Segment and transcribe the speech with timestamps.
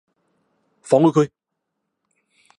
[0.81, 1.29] 放開佢！